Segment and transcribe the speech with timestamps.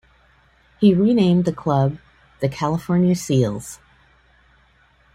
[0.79, 1.99] He renamed the club
[2.39, 3.77] the California Seals.